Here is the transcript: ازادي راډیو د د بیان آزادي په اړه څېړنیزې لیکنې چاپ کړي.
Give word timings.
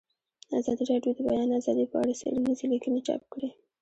ازادي 0.59 0.83
راډیو 0.91 1.11
د 1.13 1.17
د 1.23 1.25
بیان 1.27 1.49
آزادي 1.59 1.85
په 1.91 1.95
اړه 2.01 2.13
څېړنیزې 2.19 2.65
لیکنې 2.73 2.99
چاپ 3.07 3.21
کړي. 3.33 3.49